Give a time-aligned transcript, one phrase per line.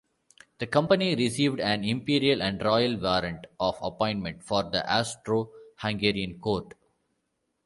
[0.57, 6.73] The company received an imperial and royal warrant of appointment for the Austro-Hungarian court.